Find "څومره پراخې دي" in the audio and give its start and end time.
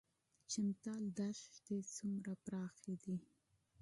1.95-3.15